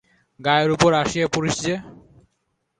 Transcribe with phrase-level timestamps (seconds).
[0.39, 1.75] গায়ের উপর আসিয়া পড়িস যে!